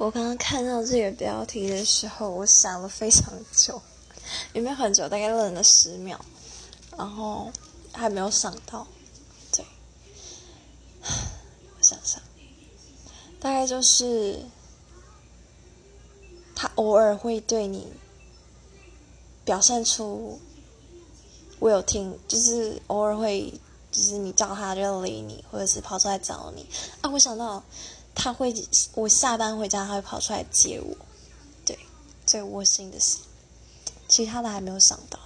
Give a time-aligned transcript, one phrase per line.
[0.00, 3.82] 我刚刚看到这个标题的时候，我想了非常久，
[4.54, 6.18] 也没有很久，大概愣了十秒，
[6.96, 7.52] 然后
[7.92, 8.86] 还没有想到。
[9.52, 9.62] 对，
[11.02, 12.18] 我想想，
[13.40, 14.42] 大概就是
[16.54, 17.86] 他偶尔会对你
[19.44, 20.40] 表现出
[21.58, 23.52] 我有听，就是偶尔会，
[23.92, 26.66] 就是你叫他就理你，或者是跑出来找你
[27.02, 27.10] 啊。
[27.10, 27.62] 我想到。
[28.14, 28.52] 他会，
[28.94, 30.96] 我下班回家，他会跑出来接我，
[31.64, 31.78] 对，
[32.26, 33.18] 最窝心的事，
[34.08, 35.18] 其他的还没有想到。